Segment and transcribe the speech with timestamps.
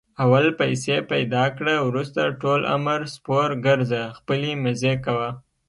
[0.23, 5.29] اول پیسې پیدا کړه، ورسته ټول عمر سپورګرځه خپلې مزې کوه.